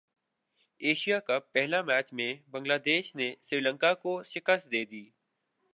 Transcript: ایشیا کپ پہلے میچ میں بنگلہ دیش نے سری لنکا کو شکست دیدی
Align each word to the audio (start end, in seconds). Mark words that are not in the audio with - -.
ایشیا 0.81 1.19
کپ 1.19 1.51
پہلے 1.53 1.81
میچ 1.81 2.13
میں 2.13 2.33
بنگلہ 2.51 2.77
دیش 2.85 3.15
نے 3.15 3.33
سری 3.41 3.59
لنکا 3.59 3.93
کو 3.93 4.21
شکست 4.23 4.71
دیدی 4.71 5.03